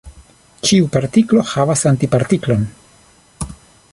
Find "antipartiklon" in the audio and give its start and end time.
1.91-2.67